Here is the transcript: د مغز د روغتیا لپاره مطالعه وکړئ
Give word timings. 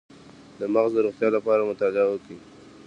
د 0.59 0.61
مغز 0.73 0.91
د 0.93 0.97
روغتیا 1.05 1.29
لپاره 1.35 1.67
مطالعه 1.71 2.07
وکړئ 2.09 2.37